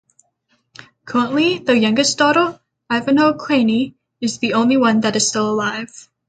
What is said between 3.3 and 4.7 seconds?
Craney, is the